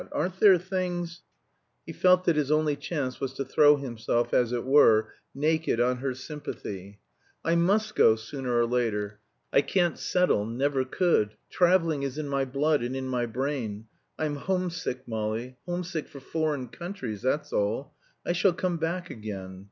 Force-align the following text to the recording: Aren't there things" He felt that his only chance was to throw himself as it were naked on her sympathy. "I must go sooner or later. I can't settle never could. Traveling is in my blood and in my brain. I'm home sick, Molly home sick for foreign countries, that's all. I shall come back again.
Aren't 0.13 0.39
there 0.39 0.57
things" 0.57 1.21
He 1.85 1.93
felt 1.93 2.23
that 2.25 2.35
his 2.35 2.49
only 2.51 2.75
chance 2.75 3.19
was 3.19 3.33
to 3.33 3.45
throw 3.45 3.75
himself 3.77 4.33
as 4.33 4.51
it 4.51 4.65
were 4.65 5.13
naked 5.35 5.79
on 5.79 5.97
her 5.97 6.15
sympathy. 6.15 6.97
"I 7.45 7.53
must 7.53 7.93
go 7.93 8.15
sooner 8.15 8.57
or 8.57 8.65
later. 8.65 9.19
I 9.53 9.61
can't 9.61 9.99
settle 9.99 10.43
never 10.47 10.85
could. 10.85 11.35
Traveling 11.51 12.01
is 12.01 12.17
in 12.17 12.27
my 12.27 12.45
blood 12.45 12.81
and 12.81 12.95
in 12.95 13.07
my 13.09 13.27
brain. 13.27 13.85
I'm 14.17 14.37
home 14.37 14.71
sick, 14.71 15.07
Molly 15.07 15.57
home 15.67 15.83
sick 15.83 16.07
for 16.07 16.19
foreign 16.19 16.69
countries, 16.69 17.21
that's 17.21 17.53
all. 17.53 17.93
I 18.25 18.31
shall 18.33 18.53
come 18.53 18.77
back 18.77 19.11
again. 19.11 19.59